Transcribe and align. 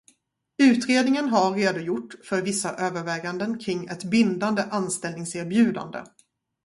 Utredningen 0.63 1.29
har 1.29 1.51
redogjort 1.53 2.13
för 2.29 2.41
vissa 2.41 2.75
överväganden 2.75 3.59
kring 3.59 3.85
ett 3.85 4.03
bindande 4.03 4.63
anställningserbjudande. 4.71 5.99